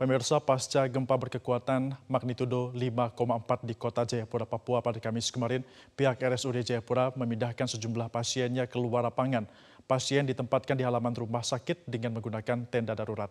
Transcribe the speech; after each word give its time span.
Pemirsa, 0.00 0.40
pasca 0.40 0.88
gempa 0.88 1.12
berkekuatan 1.12 1.92
magnitudo 2.08 2.72
5,4 2.72 3.68
di 3.68 3.76
kota 3.76 4.08
Jayapura, 4.08 4.48
Papua 4.48 4.80
pada 4.80 4.96
Kamis 4.96 5.28
kemarin, 5.28 5.60
pihak 5.92 6.16
RSUD 6.16 6.64
Jayapura 6.64 7.12
memindahkan 7.12 7.68
sejumlah 7.68 8.08
pasiennya 8.08 8.64
keluar 8.64 9.04
lapangan. 9.04 9.44
Pasien 9.84 10.24
ditempatkan 10.24 10.80
di 10.80 10.88
halaman 10.88 11.12
rumah 11.12 11.44
sakit 11.44 11.84
dengan 11.84 12.16
menggunakan 12.16 12.64
tenda 12.72 12.96
darurat. 12.96 13.28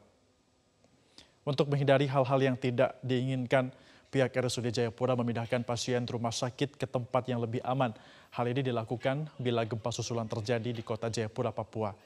Untuk 1.42 1.74
menghindari 1.74 2.06
hal-hal 2.06 2.38
yang 2.38 2.54
tidak 2.54 3.02
diinginkan, 3.02 3.74
pihak 4.14 4.30
RSUD 4.30 4.70
Jayapura 4.70 5.18
memindahkan 5.18 5.66
pasien 5.66 6.06
rumah 6.06 6.30
sakit 6.30 6.78
ke 6.78 6.86
tempat 6.86 7.26
yang 7.34 7.42
lebih 7.42 7.66
aman. 7.66 7.98
Hal 8.30 8.46
ini 8.46 8.62
dilakukan 8.62 9.26
bila 9.42 9.66
gempa 9.66 9.90
susulan 9.90 10.30
terjadi 10.30 10.70
di 10.70 10.86
kota 10.86 11.10
Jayapura, 11.10 11.50
Papua. 11.50 11.98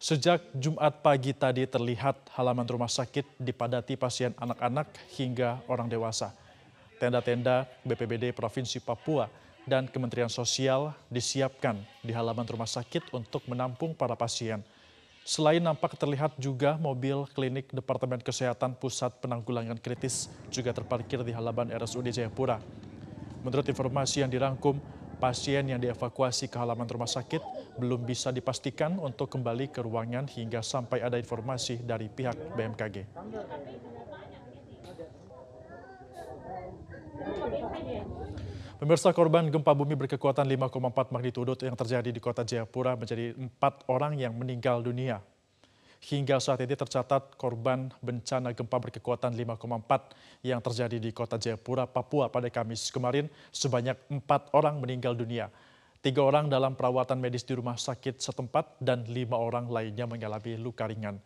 Sejak 0.00 0.40
Jumat 0.56 1.04
pagi 1.04 1.36
tadi 1.36 1.68
terlihat 1.68 2.32
halaman 2.32 2.64
rumah 2.64 2.88
sakit 2.88 3.36
dipadati 3.36 4.00
pasien 4.00 4.32
anak-anak 4.40 4.88
hingga 5.12 5.60
orang 5.68 5.92
dewasa. 5.92 6.32
Tenda-tenda 6.96 7.68
BPBD 7.84 8.32
Provinsi 8.32 8.80
Papua 8.80 9.28
dan 9.68 9.84
Kementerian 9.84 10.32
Sosial 10.32 10.96
disiapkan 11.12 11.76
di 12.00 12.16
halaman 12.16 12.48
rumah 12.48 12.64
sakit 12.64 13.12
untuk 13.12 13.44
menampung 13.44 13.92
para 13.92 14.16
pasien. 14.16 14.64
Selain 15.20 15.60
nampak 15.60 15.92
terlihat 16.00 16.32
juga 16.40 16.80
mobil 16.80 17.28
klinik 17.36 17.68
Departemen 17.68 18.24
Kesehatan 18.24 18.80
Pusat 18.80 19.20
Penanggulangan 19.20 19.76
Kritis 19.76 20.32
juga 20.48 20.72
terparkir 20.72 21.20
di 21.28 21.36
halaman 21.36 21.68
RSUD 21.76 22.08
Jayapura. 22.08 22.56
Menurut 23.44 23.68
informasi 23.68 24.24
yang 24.24 24.32
dirangkum, 24.32 24.80
pasien 25.20 25.68
yang 25.68 25.76
dievakuasi 25.76 26.48
ke 26.48 26.56
halaman 26.56 26.88
rumah 26.88 27.04
sakit 27.04 27.59
belum 27.78 28.02
bisa 28.02 28.34
dipastikan 28.34 28.98
untuk 28.98 29.30
kembali 29.30 29.70
ke 29.70 29.84
ruangan 29.84 30.26
hingga 30.26 30.64
sampai 30.64 31.04
ada 31.04 31.20
informasi 31.20 31.84
dari 31.84 32.10
pihak 32.10 32.56
BMKG. 32.56 32.96
Pemirsa 38.80 39.12
korban 39.12 39.44
gempa 39.52 39.76
bumi 39.76 39.92
berkekuatan 39.92 40.48
5,4 40.48 41.12
magnitudo 41.12 41.52
yang 41.60 41.76
terjadi 41.76 42.08
di 42.08 42.16
kota 42.16 42.48
Jayapura 42.48 42.96
menjadi 42.96 43.36
empat 43.36 43.84
orang 43.92 44.16
yang 44.16 44.32
meninggal 44.32 44.80
dunia. 44.80 45.20
Hingga 46.00 46.40
saat 46.40 46.64
ini 46.64 46.72
tercatat 46.72 47.36
korban 47.36 47.92
bencana 48.00 48.56
gempa 48.56 48.80
berkekuatan 48.80 49.36
5,4 49.36 50.48
yang 50.48 50.64
terjadi 50.64 50.96
di 50.96 51.12
kota 51.12 51.36
Jayapura, 51.36 51.84
Papua 51.84 52.32
pada 52.32 52.48
Kamis 52.48 52.88
kemarin 52.88 53.28
sebanyak 53.52 54.00
empat 54.08 54.48
orang 54.56 54.80
meninggal 54.80 55.12
dunia. 55.12 55.52
Tiga 56.00 56.24
orang 56.24 56.48
dalam 56.48 56.72
perawatan 56.72 57.20
medis 57.20 57.44
di 57.44 57.52
rumah 57.52 57.76
sakit 57.76 58.24
setempat 58.24 58.80
dan 58.80 59.04
lima 59.04 59.36
orang 59.36 59.68
lainnya 59.68 60.08
mengalami 60.08 60.56
luka 60.56 60.88
ringan. 60.88 61.20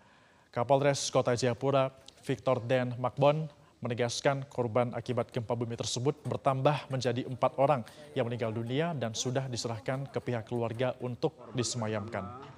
Kapolres 0.50 1.14
Kota 1.14 1.38
Jayapura, 1.38 1.94
Victor 2.26 2.58
Den 2.58 2.90
Makbon, 2.98 3.46
menegaskan 3.78 4.50
korban 4.50 4.90
akibat 4.90 5.30
gempa 5.30 5.54
bumi 5.54 5.78
tersebut 5.78 6.18
bertambah 6.26 6.90
menjadi 6.90 7.22
empat 7.22 7.54
orang 7.54 7.86
yang 8.18 8.26
meninggal 8.26 8.50
dunia 8.50 8.90
dan 8.98 9.14
sudah 9.14 9.46
diserahkan 9.46 10.10
ke 10.10 10.18
pihak 10.18 10.42
keluarga 10.50 10.98
untuk 10.98 11.38
disemayamkan. 11.54 12.53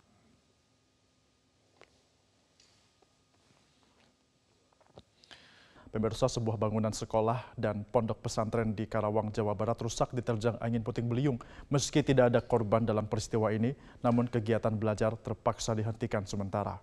Pemirsa 5.97 6.29
sebuah 6.29 6.61
bangunan 6.61 6.93
sekolah 6.93 7.57
dan 7.57 7.81
pondok 7.81 8.21
pesantren 8.21 8.77
di 8.77 8.85
Karawang, 8.85 9.33
Jawa 9.33 9.57
Barat 9.57 9.81
rusak 9.81 10.13
diterjang 10.13 10.61
angin 10.61 10.85
puting 10.85 11.09
beliung. 11.09 11.41
Meski 11.73 12.05
tidak 12.05 12.29
ada 12.29 12.45
korban 12.45 12.85
dalam 12.85 13.09
peristiwa 13.09 13.49
ini, 13.49 13.73
namun 14.05 14.29
kegiatan 14.29 14.77
belajar 14.77 15.17
terpaksa 15.17 15.73
dihentikan 15.73 16.29
sementara. 16.29 16.77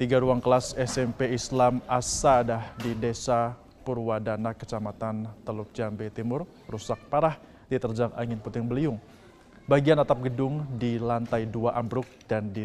Tiga 0.00 0.16
ruang 0.16 0.40
kelas 0.40 0.80
SMP 0.80 1.28
Islam 1.36 1.84
Asadah 1.84 2.72
di 2.80 2.96
Desa 2.96 3.52
Purwadana, 3.84 4.56
Kecamatan 4.56 5.28
Teluk 5.44 5.76
Jambe 5.76 6.08
Timur, 6.08 6.48
rusak 6.72 6.96
parah 7.12 7.36
diterjang 7.68 8.16
angin 8.16 8.40
puting 8.40 8.64
beliung. 8.64 8.96
Bagian 9.68 10.00
atap 10.00 10.24
gedung 10.24 10.64
di 10.80 10.96
lantai 10.96 11.44
dua 11.44 11.76
ambruk 11.76 12.08
dan, 12.24 12.48
di, 12.48 12.64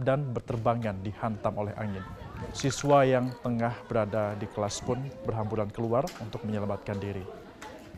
dan 0.00 0.24
berterbangan 0.32 1.04
dihantam 1.04 1.52
oleh 1.60 1.76
angin. 1.76 2.29
Siswa 2.50 3.04
yang 3.06 3.30
tengah 3.44 3.76
berada 3.86 4.34
di 4.34 4.48
kelas 4.48 4.80
pun 4.82 4.98
berhamburan 5.22 5.68
keluar 5.70 6.08
untuk 6.18 6.42
menyelamatkan 6.48 6.96
diri. 6.98 7.22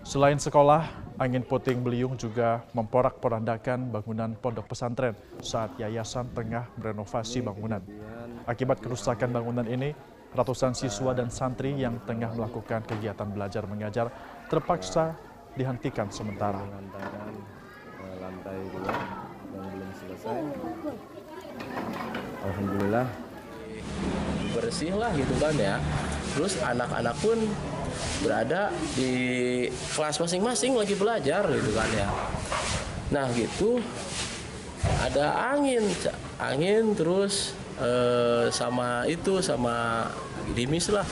Selain 0.03 0.34
sekolah, 0.34 0.82
angin 1.14 1.47
puting 1.47 1.78
beliung 1.78 2.19
juga 2.19 2.66
memporak-porandakan 2.75 3.94
bangunan 3.94 4.34
pondok 4.34 4.66
pesantren 4.66 5.14
saat 5.38 5.78
yayasan 5.78 6.26
tengah 6.34 6.66
merenovasi 6.75 7.38
bangunan. 7.38 7.78
Akibat 8.42 8.82
kerusakan 8.82 9.30
bangunan 9.30 9.62
ini, 9.62 9.94
ratusan 10.34 10.74
siswa 10.74 11.14
dan 11.14 11.30
santri 11.30 11.78
yang 11.78 12.03
tengah 12.03 12.34
melakukan 12.34 12.82
kegiatan 12.82 13.30
belajar 13.30 13.62
mengajar 13.70 14.10
terpaksa 14.50 15.14
dihentikan 15.54 16.10
sementara. 16.10 16.59
Alhamdulillah 22.42 23.31
bersih 24.55 24.93
lah 24.95 25.11
gitu 25.17 25.35
kan 25.41 25.55
ya 25.57 25.81
terus 26.37 26.57
anak-anak 26.63 27.17
pun 27.21 27.39
berada 28.25 28.73
di 28.97 29.13
kelas 29.93 30.17
masing-masing 30.23 30.73
lagi 30.79 30.95
belajar 30.97 31.45
gitu 31.51 31.71
kan 31.77 31.89
ya 31.93 32.09
nah 33.13 33.27
gitu 33.37 33.83
ada 35.05 35.53
angin 35.53 35.85
angin 36.41 36.97
terus 36.97 37.53
eh, 37.83 38.49
sama 38.49 39.05
itu 39.11 39.45
sama 39.45 40.09
dimis 40.57 40.89
lah 40.89 41.05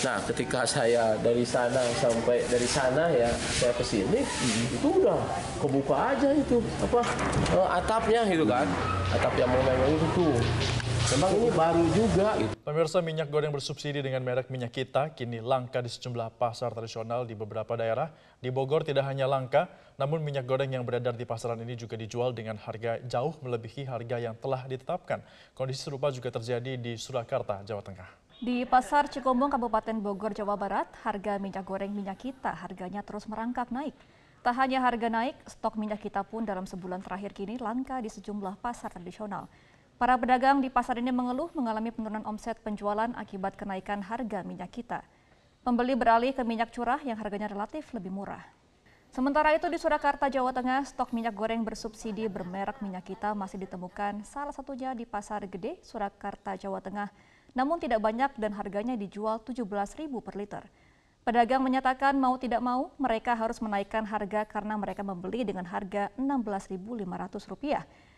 Nah, 0.00 0.16
ketika 0.24 0.64
saya 0.74 1.16
dari 1.20 1.44
sana 1.44 1.80
sampai 2.00 2.40
dari 2.48 2.68
sana 2.68 3.12
ya 3.12 3.28
saya 3.60 3.72
ke 3.76 3.84
sini 3.84 4.20
hmm. 4.24 4.76
itu 4.80 4.88
udah 5.04 5.20
kebuka 5.60 6.16
aja 6.16 6.32
itu 6.32 6.56
apa 6.80 7.00
uh, 7.56 7.68
atapnya 7.80 8.24
gitu 8.28 8.48
kan. 8.48 8.66
Atap 9.12 9.34
yang 9.36 9.50
mau 9.50 9.60
itu 9.90 10.06
tuh. 10.16 10.34
Memang 11.10 11.34
ini 11.42 11.50
baru 11.50 11.84
juga. 11.90 12.38
Gitu. 12.38 12.54
Pemirsa 12.62 13.02
minyak 13.02 13.34
goreng 13.34 13.50
bersubsidi 13.50 13.98
dengan 13.98 14.22
merek 14.22 14.46
minyak 14.46 14.70
kita 14.70 15.10
kini 15.10 15.42
langka 15.42 15.82
di 15.82 15.90
sejumlah 15.90 16.38
pasar 16.38 16.70
tradisional 16.70 17.26
di 17.26 17.34
beberapa 17.34 17.74
daerah. 17.74 18.14
Di 18.38 18.46
Bogor 18.54 18.86
tidak 18.86 19.10
hanya 19.10 19.26
langka, 19.26 19.66
namun 19.98 20.22
minyak 20.22 20.46
goreng 20.46 20.70
yang 20.70 20.86
beredar 20.86 21.18
di 21.18 21.26
pasaran 21.26 21.58
ini 21.66 21.74
juga 21.74 21.98
dijual 21.98 22.30
dengan 22.30 22.54
harga 22.62 23.02
jauh 23.02 23.34
melebihi 23.42 23.90
harga 23.90 24.22
yang 24.22 24.38
telah 24.38 24.62
ditetapkan. 24.70 25.18
Kondisi 25.50 25.82
serupa 25.82 26.14
juga 26.14 26.30
terjadi 26.30 26.78
di 26.78 26.94
Surakarta, 26.94 27.58
Jawa 27.66 27.82
Tengah. 27.82 28.06
Di 28.38 28.62
Pasar 28.62 29.10
Cikombong, 29.10 29.50
Kabupaten 29.50 29.98
Bogor, 29.98 30.30
Jawa 30.30 30.54
Barat, 30.54 30.94
harga 31.02 31.42
minyak 31.42 31.66
goreng 31.66 31.90
minyak 31.90 32.22
kita 32.22 32.54
harganya 32.54 33.02
terus 33.02 33.26
merangkak 33.26 33.74
naik. 33.74 33.98
Tak 34.46 34.56
hanya 34.56 34.80
harga 34.80 35.10
naik, 35.10 35.36
stok 35.44 35.74
minyak 35.74 36.00
kita 36.00 36.22
pun 36.22 36.46
dalam 36.46 36.70
sebulan 36.70 37.02
terakhir 37.02 37.34
kini 37.34 37.58
langka 37.58 37.98
di 37.98 38.08
sejumlah 38.08 38.62
pasar 38.62 38.94
tradisional. 38.94 39.50
Para 40.00 40.16
pedagang 40.16 40.64
di 40.64 40.72
pasar 40.72 40.96
ini 40.96 41.12
mengeluh 41.12 41.52
mengalami 41.52 41.92
penurunan 41.92 42.24
omset 42.24 42.56
penjualan 42.64 43.12
akibat 43.20 43.52
kenaikan 43.52 44.00
harga 44.00 44.40
minyak 44.40 44.72
kita. 44.72 45.04
Pembeli 45.60 45.92
beralih 45.92 46.32
ke 46.32 46.40
minyak 46.40 46.72
curah 46.72 46.96
yang 47.04 47.20
harganya 47.20 47.52
relatif 47.52 47.92
lebih 47.92 48.08
murah. 48.08 48.40
Sementara 49.12 49.52
itu 49.52 49.68
di 49.68 49.76
Surakarta, 49.76 50.32
Jawa 50.32 50.56
Tengah, 50.56 50.88
stok 50.88 51.12
minyak 51.12 51.36
goreng 51.36 51.60
bersubsidi 51.60 52.32
bermerek 52.32 52.80
minyak 52.80 53.12
kita 53.12 53.36
masih 53.36 53.60
ditemukan 53.60 54.24
salah 54.24 54.56
satunya 54.56 54.96
di 54.96 55.04
Pasar 55.04 55.44
Gede, 55.44 55.76
Surakarta, 55.84 56.56
Jawa 56.56 56.80
Tengah. 56.80 57.12
Namun 57.52 57.76
tidak 57.76 58.00
banyak 58.00 58.40
dan 58.40 58.56
harganya 58.56 58.96
dijual 58.96 59.36
Rp17.000 59.44 60.08
per 60.24 60.32
liter. 60.32 60.64
Pedagang 61.28 61.60
menyatakan 61.60 62.16
mau 62.16 62.40
tidak 62.40 62.64
mau 62.64 62.88
mereka 62.96 63.36
harus 63.36 63.60
menaikkan 63.60 64.08
harga 64.08 64.48
karena 64.48 64.80
mereka 64.80 65.04
membeli 65.04 65.44
dengan 65.44 65.68
harga 65.68 66.08
Rp16.500. 66.16 68.08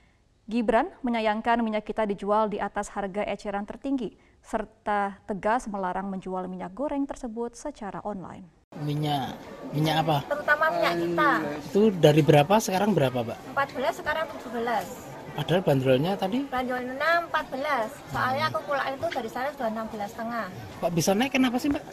Gibran 0.53 0.93
menyayangkan 1.01 1.65
minyak 1.65 1.89
kita 1.89 2.05
dijual 2.05 2.53
di 2.53 2.61
atas 2.61 2.93
harga 2.93 3.25
eceran 3.25 3.65
tertinggi, 3.65 4.13
serta 4.45 5.17
tegas 5.25 5.65
melarang 5.65 6.13
menjual 6.13 6.45
minyak 6.45 6.77
goreng 6.77 7.09
tersebut 7.09 7.57
secara 7.57 8.05
online. 8.05 8.45
Minyak, 8.85 9.33
minyak 9.73 10.05
apa? 10.05 10.29
Terutama 10.29 10.69
minyak 10.77 10.95
kita. 11.01 11.31
Itu 11.73 11.89
dari 11.97 12.21
berapa 12.21 12.61
sekarang 12.61 12.93
berapa, 12.93 13.33
Pak? 13.33 13.39
14 13.57 14.05
sekarang 14.05 14.29
17. 14.29 15.41
Padahal 15.41 15.61
bandrolnya 15.65 16.13
tadi? 16.21 16.45
Bandrolnya 16.45 17.25
14. 17.33 18.13
Soalnya 18.13 18.45
aku 18.53 18.61
pulang 18.69 18.93
itu 18.93 19.07
dari 19.09 19.31
sana 19.33 19.49
sudah 19.57 19.73
16 19.73 20.05
setengah. 20.13 20.47
Pak 20.85 20.91
bisa 20.93 21.17
naik 21.17 21.33
kenapa 21.33 21.57
sih, 21.57 21.73
Mbak? 21.73 21.85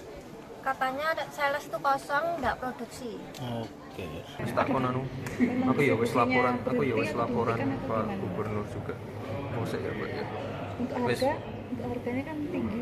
Katanya 0.60 1.08
sales 1.32 1.66
itu 1.66 1.80
kosong, 1.80 2.26
nggak 2.44 2.56
produksi. 2.60 3.16
Oke. 3.40 4.06
Wis 4.44 4.52
takon 4.52 4.84
anu. 4.84 5.04
Aku 5.72 5.82
ya 5.84 5.96
wis 5.96 6.12
laporan, 6.12 6.56
aku 6.68 6.82
ya 6.84 6.96
wis 7.00 7.12
laporan 7.16 7.58
Pak 7.88 8.04
Gubernur 8.20 8.66
juga. 8.72 8.94
Mosek 9.56 9.80
ya, 9.82 9.92
Mbak 9.96 10.10
ya. 10.12 10.24
Untuk 10.80 10.96
harga, 10.96 11.32
untuk 11.72 11.88
harganya 11.92 12.24
kan 12.28 12.38
tinggi. 12.52 12.82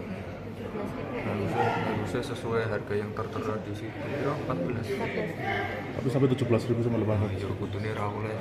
Harusnya, 1.18 1.66
harusnya 1.86 2.22
sesuai 2.34 2.62
harga 2.70 2.94
yang 2.98 3.12
tertera 3.14 3.56
di 3.62 3.74
situ. 3.78 4.06
Ya 4.22 4.34
14. 4.46 4.90
Tapi 5.98 6.08
sampai 6.10 6.28
17 6.34 6.70
ribu 6.70 6.82
sama 6.82 6.98
lebaran. 7.02 7.30
Ya 7.34 7.94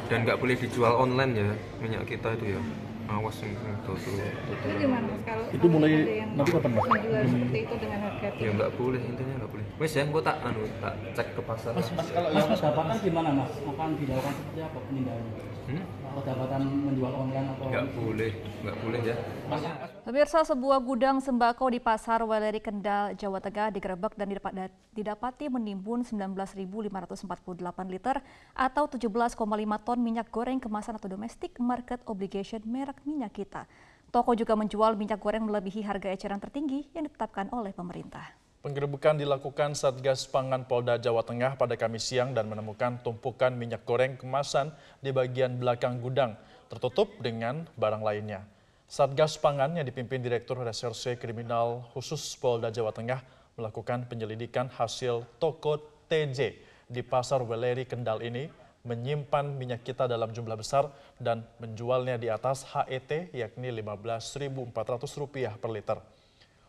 dan 0.09 0.19
nggak 0.25 0.39
boleh 0.41 0.57
dijual 0.57 0.93
online 0.97 1.33
ya 1.37 1.51
minyak 1.81 2.05
kita 2.09 2.37
itu 2.41 2.57
ya. 2.57 2.61
Awas 3.07 3.37
tuh 3.39 3.51
tuh 3.87 3.97
Itu 3.99 4.69
gimana 4.83 5.05
mas 5.07 5.23
kalau 5.23 5.45
Itu 5.55 5.67
mulai 5.71 5.91
ada 5.95 6.15
yang 6.15 6.31
nanti 6.35 6.51
kapan, 6.53 6.71
Mas? 6.75 6.87
menjual 6.91 7.23
seperti 7.27 7.59
itu 7.63 7.75
dengan 7.79 7.99
harga 8.07 8.29
ya 8.37 8.51
nggak 8.53 8.71
boleh 8.75 9.01
intinya 9.01 9.35
nggak 9.41 9.51
boleh 9.51 9.65
wes 9.79 9.93
ya 9.95 10.03
gua 10.11 10.23
tak 10.23 10.37
anu 10.43 10.63
tak 10.83 10.95
cek 11.15 11.29
ke 11.39 11.43
pasar 11.47 11.71
Mas, 11.73 11.89
mas 11.95 12.09
kalau 12.11 12.29
yang 12.35 12.49
kedapatan 12.51 12.97
gimana 13.01 13.29
mas? 13.33 13.53
Akan 13.63 13.89
dilakukan 13.97 14.33
seperti 14.35 14.61
apa 14.63 14.79
penindakannya? 14.91 15.33
hmm? 15.71 15.85
Kedapatan 16.17 16.61
menjual 16.65 17.13
online 17.13 17.47
atau 17.55 17.65
nggak 17.71 17.87
boleh 17.95 18.33
nggak 18.65 18.77
boleh 18.83 19.01
ya 19.05 19.17
Mas, 19.47 19.63
Pemirsa 20.07 20.47
sebuah 20.47 20.79
gudang 20.87 21.19
sembako 21.19 21.67
di 21.75 21.83
Pasar 21.83 22.23
Weleri 22.23 22.63
Kendal, 22.63 23.19
Jawa 23.19 23.43
Tengah 23.43 23.75
digerebek 23.75 24.15
dan 24.15 24.31
didapat- 24.31 24.71
didapati 24.95 25.51
menimbun 25.51 26.07
19.548 26.07 27.91
liter 27.91 28.23
atau 28.55 28.87
17,5 28.87 29.83
ton 29.83 29.99
minyak 29.99 30.31
goreng 30.31 30.63
kemasan 30.63 30.95
atau 30.95 31.11
domestik 31.11 31.59
market 31.59 31.99
obligation 32.07 32.63
merek 32.63 33.03
minyak 33.03 33.35
kita. 33.35 33.67
Toko 34.15 34.39
juga 34.39 34.55
menjual 34.55 34.95
minyak 34.95 35.19
goreng 35.19 35.43
melebihi 35.43 35.83
harga 35.83 36.15
eceran 36.15 36.39
tertinggi 36.39 36.87
yang 36.95 37.11
ditetapkan 37.11 37.51
oleh 37.51 37.75
pemerintah. 37.75 38.31
Penggerebekan 38.63 39.19
dilakukan 39.19 39.75
Satgas 39.75 40.23
Pangan 40.31 40.71
Polda 40.71 41.03
Jawa 41.03 41.27
Tengah 41.27 41.59
pada 41.59 41.75
Kamis 41.75 42.07
siang 42.07 42.31
dan 42.31 42.47
menemukan 42.47 43.03
tumpukan 43.03 43.51
minyak 43.51 43.83
goreng 43.83 44.15
kemasan 44.15 44.71
di 45.03 45.11
bagian 45.11 45.59
belakang 45.59 45.99
gudang, 45.99 46.39
tertutup 46.71 47.11
dengan 47.19 47.67
barang 47.75 48.07
lainnya. 48.07 48.47
Satgas 48.87 49.35
Pangan 49.35 49.75
yang 49.75 49.83
dipimpin 49.83 50.23
Direktur 50.23 50.63
Reserse 50.63 51.19
Kriminal 51.19 51.83
Khusus 51.91 52.39
Polda 52.39 52.71
Jawa 52.71 52.95
Tengah 52.95 53.19
melakukan 53.59 54.07
penyelidikan 54.07 54.71
hasil 54.71 55.27
toko 55.43 55.83
TJ 56.07 56.55
di 56.87 57.03
Pasar 57.03 57.43
Weleri 57.43 57.83
Kendal 57.83 58.23
ini 58.23 58.47
menyimpan 58.87 59.59
minyak 59.59 59.83
kita 59.83 60.07
dalam 60.07 60.31
jumlah 60.31 60.55
besar 60.55 60.87
dan 61.19 61.43
menjualnya 61.59 62.15
di 62.15 62.31
atas 62.31 62.63
HET 62.63 63.35
yakni 63.35 63.75
Rp15.400 63.75 65.59
per 65.59 65.71
liter. 65.75 65.99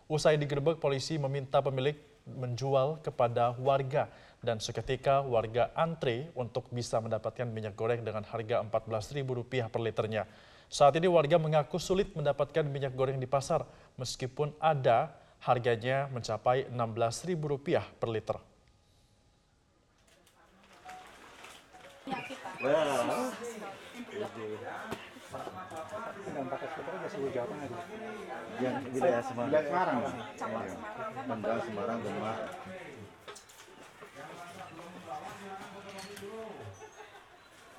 Usai 0.10 0.42
digerebek, 0.42 0.82
polisi 0.82 1.22
meminta 1.22 1.62
pemilik 1.62 2.02
menjual 2.26 2.98
kepada 3.06 3.54
warga 3.62 4.10
dan 4.42 4.58
seketika 4.58 5.22
warga 5.22 5.70
antre 5.78 6.34
untuk 6.34 6.66
bisa 6.74 6.98
mendapatkan 6.98 7.46
minyak 7.46 7.78
goreng 7.78 8.02
dengan 8.02 8.26
harga 8.26 8.66
Rp14.000 8.66 9.70
per 9.70 9.82
liternya. 9.86 10.26
Saat 10.68 11.00
ini 11.00 11.08
warga 11.08 11.40
mengaku 11.40 11.80
sulit 11.80 12.12
mendapatkan 12.12 12.68
minyak 12.68 12.92
goreng 12.92 13.16
di 13.16 13.28
pasar 13.28 13.64
meskipun 13.96 14.52
ada 14.60 15.16
harganya 15.40 16.12
mencapai 16.12 16.68
Rp16.000 16.68 17.40
per 17.96 18.10
liter. 18.12 18.38
yang. 22.60 23.28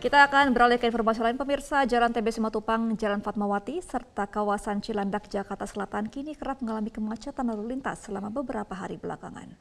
Kita 0.00 0.24
akan 0.24 0.56
beralih 0.56 0.80
ke 0.80 0.88
informasi 0.88 1.20
lain 1.20 1.36
pemirsa, 1.36 1.84
Jalan 1.84 2.08
TB 2.08 2.32
Simatupang, 2.32 2.96
Jalan 2.96 3.20
Fatmawati, 3.20 3.84
serta 3.84 4.24
kawasan 4.24 4.80
Cilandak, 4.80 5.28
Jakarta 5.28 5.68
Selatan 5.68 6.08
kini 6.08 6.32
kerap 6.32 6.64
mengalami 6.64 6.88
kemacetan 6.88 7.44
lalu 7.44 7.76
lintas 7.76 8.08
selama 8.08 8.32
beberapa 8.32 8.72
hari 8.72 8.96
belakangan. 8.96 9.52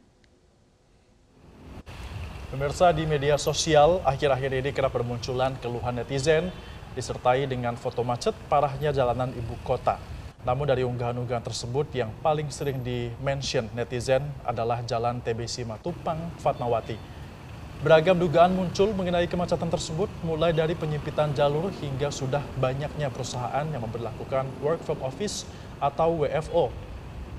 Pemirsa 2.56 2.96
di 2.96 3.04
media 3.04 3.36
sosial 3.36 4.00
akhir-akhir 4.08 4.64
ini 4.64 4.72
kerap 4.72 4.96
bermunculan 4.96 5.60
keluhan 5.60 6.00
netizen 6.00 6.56
disertai 6.96 7.44
dengan 7.44 7.76
foto 7.76 8.08
macet 8.08 8.32
parahnya 8.48 8.96
jalanan 8.96 9.36
ibu 9.36 9.60
kota. 9.68 10.00
Namun 10.48 10.72
dari 10.72 10.88
unggahan-unggahan 10.88 11.44
tersebut 11.44 11.92
yang 11.92 12.16
paling 12.24 12.48
sering 12.48 12.80
di-mention 12.80 13.68
netizen 13.76 14.24
adalah 14.48 14.88
jalan 14.88 15.20
TB 15.20 15.52
Simatupang 15.52 16.32
Fatmawati. 16.40 17.19
Beragam 17.80 18.20
dugaan 18.20 18.60
muncul 18.60 18.92
mengenai 18.92 19.24
kemacetan 19.24 19.72
tersebut 19.72 20.12
mulai 20.28 20.52
dari 20.52 20.76
penyempitan 20.76 21.32
jalur 21.32 21.72
hingga 21.80 22.12
sudah 22.12 22.44
banyaknya 22.60 23.08
perusahaan 23.08 23.64
yang 23.72 23.80
memperlakukan 23.88 24.52
work 24.60 24.84
from 24.84 25.00
office 25.00 25.48
atau 25.80 26.28
WFO. 26.28 26.76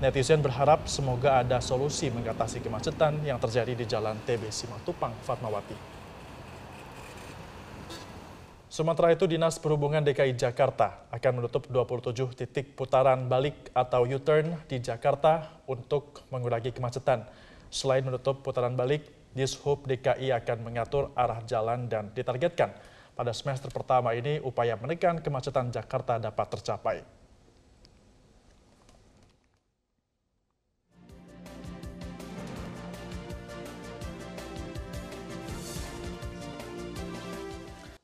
Netizen 0.01 0.41
berharap 0.41 0.89
semoga 0.89 1.45
ada 1.45 1.61
solusi 1.61 2.09
mengatasi 2.09 2.57
kemacetan 2.57 3.21
yang 3.21 3.37
terjadi 3.37 3.77
di 3.77 3.85
Jalan 3.85 4.17
TB 4.25 4.49
Simatupang 4.49 5.13
Fatmawati. 5.21 5.77
Sementara 8.65 9.13
itu, 9.13 9.29
Dinas 9.29 9.61
Perhubungan 9.61 10.01
DKI 10.01 10.33
Jakarta 10.41 11.05
akan 11.13 11.37
menutup 11.37 11.69
27 11.69 12.17
titik 12.33 12.73
putaran 12.73 13.29
balik 13.29 13.69
atau 13.77 14.09
U-turn 14.09 14.57
di 14.65 14.81
Jakarta 14.81 15.61
untuk 15.69 16.25
mengurangi 16.33 16.73
kemacetan. 16.73 17.29
Selain 17.69 18.01
menutup 18.01 18.41
putaran 18.41 18.73
balik, 18.73 19.20
Dishub 19.31 19.87
DKI 19.87 20.35
akan 20.35 20.59
mengatur 20.67 21.15
arah 21.15 21.39
jalan 21.47 21.87
dan 21.87 22.11
ditargetkan 22.11 22.75
pada 23.15 23.31
semester 23.31 23.71
pertama 23.71 24.11
ini 24.11 24.43
upaya 24.43 24.75
menekan 24.75 25.23
kemacetan 25.23 25.71
Jakarta 25.71 26.19
dapat 26.19 26.47
tercapai. 26.51 26.97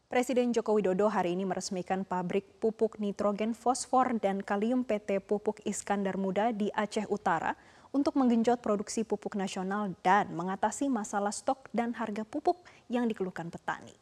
Presiden 0.07 0.49
Joko 0.55 0.73
Widodo 0.73 1.11
hari 1.11 1.35
ini 1.35 1.43
meresmikan 1.43 2.07
pabrik 2.07 2.63
pupuk 2.63 2.97
nitrogen 2.97 3.51
fosfor 3.51 4.15
dan 4.17 4.41
kalium 4.41 4.87
PT 4.87 5.19
Pupuk 5.21 5.59
Iskandar 5.67 6.15
Muda 6.15 6.55
di 6.55 6.71
Aceh 6.73 7.05
Utara 7.11 7.53
untuk 7.97 8.13
menggenjot 8.13 8.61
produksi 8.61 9.01
pupuk 9.01 9.33
nasional 9.33 9.89
dan 10.05 10.29
mengatasi 10.37 10.85
masalah 10.85 11.33
stok 11.33 11.65
dan 11.73 11.97
harga 11.97 12.21
pupuk 12.21 12.61
yang 12.85 13.09
dikeluhkan 13.09 13.49
petani. 13.49 13.97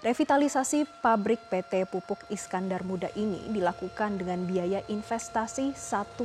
Revitalisasi 0.00 0.86
pabrik 1.02 1.50
PT 1.52 1.84
Pupuk 1.92 2.30
Iskandar 2.32 2.86
Muda 2.88 3.12
ini 3.18 3.52
dilakukan 3.52 4.16
dengan 4.16 4.48
biaya 4.48 4.80
investasi 4.88 5.76
1,7 5.76 6.24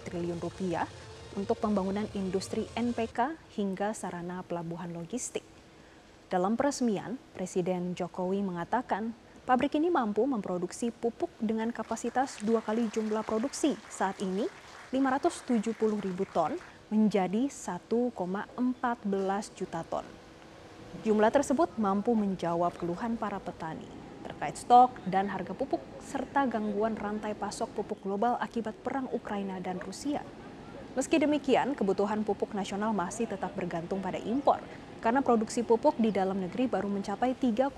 triliun 0.00 0.38
rupiah 0.40 0.86
untuk 1.34 1.58
pembangunan 1.58 2.06
industri 2.14 2.68
NPK 2.72 3.36
hingga 3.58 3.90
sarana 3.92 4.46
pelabuhan 4.46 4.94
logistik. 4.94 5.42
Dalam 6.30 6.56
peresmian, 6.56 7.20
Presiden 7.36 7.92
Jokowi 7.98 8.40
mengatakan 8.40 9.12
pabrik 9.42 9.74
ini 9.74 9.90
mampu 9.90 10.22
memproduksi 10.22 10.94
pupuk 10.94 11.30
dengan 11.42 11.74
kapasitas 11.74 12.38
dua 12.46 12.62
kali 12.62 12.86
jumlah 12.94 13.26
produksi 13.26 13.74
saat 13.90 14.14
ini 14.22 14.46
570 14.94 15.74
ribu 15.98 16.22
ton 16.30 16.54
menjadi 16.94 17.50
1,14 17.50 18.46
juta 19.58 19.80
ton. 19.88 20.06
Jumlah 21.02 21.32
tersebut 21.32 21.74
mampu 21.80 22.12
menjawab 22.14 22.76
keluhan 22.78 23.18
para 23.18 23.42
petani 23.42 23.88
terkait 24.22 24.54
stok 24.54 24.94
dan 25.10 25.26
harga 25.26 25.50
pupuk 25.50 25.82
serta 25.98 26.46
gangguan 26.46 26.94
rantai 26.94 27.34
pasok 27.34 27.74
pupuk 27.74 27.98
global 28.06 28.38
akibat 28.38 28.78
perang 28.86 29.10
Ukraina 29.10 29.58
dan 29.58 29.82
Rusia. 29.82 30.22
Meski 30.94 31.18
demikian, 31.18 31.74
kebutuhan 31.74 32.22
pupuk 32.22 32.54
nasional 32.54 32.94
masih 32.94 33.26
tetap 33.26 33.50
bergantung 33.58 33.98
pada 33.98 34.22
impor 34.22 34.62
karena 35.02 35.18
produksi 35.18 35.66
pupuk 35.66 35.98
di 35.98 36.14
dalam 36.14 36.38
negeri 36.38 36.70
baru 36.70 36.86
mencapai 36.86 37.34
3,5 37.34 37.74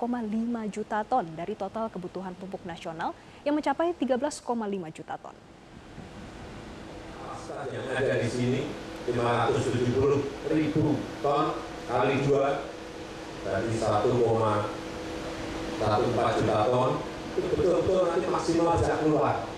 juta 0.68 1.00
ton 1.08 1.24
dari 1.32 1.56
total 1.56 1.88
kebutuhan 1.88 2.36
pupuk 2.36 2.60
nasional 2.68 3.16
yang 3.48 3.56
mencapai 3.56 3.96
13,5 3.96 4.44
juta 4.92 5.16
ton. 5.16 5.32
Yang 7.72 7.86
ada 7.96 8.14
di 8.20 8.28
sini 8.28 8.60
570 9.08 10.52
ribu 10.52 11.00
ton 11.24 11.56
kali 11.88 12.20
dua 12.28 12.60
dari 13.40 13.72
1,14 13.72 14.04
juta 16.44 16.58
ton. 16.68 16.90
Itu 17.34 17.46
betul-betul 17.56 18.00
nanti 18.12 18.26
maksimal 18.28 18.76
bisa 18.76 19.00
keluar. 19.00 19.48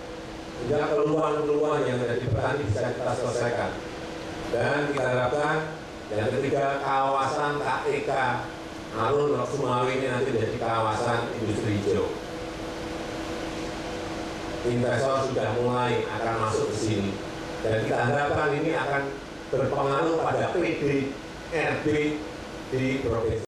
Sehingga 0.57 0.87
keluhan-keluhan 0.89 1.83
yang 1.83 1.99
ada 1.99 2.15
di 2.15 2.31
petani 2.31 2.63
bisa 2.63 2.95
kita 2.95 3.11
selesaikan. 3.11 3.71
Dan 4.55 4.95
kita 4.95 5.03
harapkan 5.03 5.76
yang 6.07 6.31
ketiga 6.31 6.79
kawasan 6.79 7.59
KEK 7.59 8.11
alun 8.95 9.35
Sumawi 9.43 9.99
ini 9.99 10.07
nanti 10.07 10.29
menjadi 10.31 10.55
kawasan 10.55 11.35
industri 11.35 11.83
hijau 11.83 12.07
investor 14.67 15.31
sudah 15.31 15.47
mulai 15.59 16.03
akan 16.07 16.35
masuk 16.43 16.71
ke 16.71 16.75
sini 16.75 17.11
Dan 17.65 17.83
kita 17.83 17.97
harapkan 17.97 18.53
ini 18.53 18.71
akan 18.77 19.03
berpengaruh 19.49 20.21
pada 20.21 20.53
PDRB 20.53 21.85
di 22.69 22.83
provinsi. 23.01 23.46